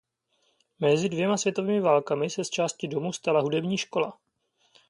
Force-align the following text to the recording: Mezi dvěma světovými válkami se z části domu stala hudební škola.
Mezi 0.79 1.09
dvěma 1.09 1.37
světovými 1.37 1.81
válkami 1.81 2.29
se 2.29 2.43
z 2.43 2.49
části 2.49 2.87
domu 2.87 3.13
stala 3.13 3.41
hudební 3.41 3.77
škola. 3.77 4.17